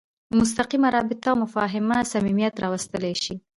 [0.39, 3.35] مستقیمه رابطه او مفاهمه صمیمیت راوستلی شي.